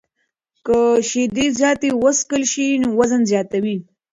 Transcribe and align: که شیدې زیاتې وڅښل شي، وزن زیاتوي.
که 0.65 0.77
شیدې 1.09 1.45
زیاتې 1.59 1.89
وڅښل 2.01 2.43
شي، 2.51 2.67
وزن 2.97 3.21
زیاتوي. 3.31 3.77